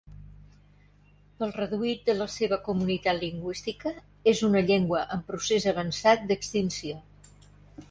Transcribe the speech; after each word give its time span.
Pel 1.41 1.51
reduït 1.57 2.01
de 2.07 2.15
la 2.15 2.27
seva 2.37 2.59
comunitat 2.69 3.21
lingüística, 3.25 3.93
és 4.33 4.43
una 4.49 4.65
llengua 4.73 5.05
en 5.19 5.25
procés 5.31 5.71
avançat 5.75 6.29
d'extinció. 6.33 7.01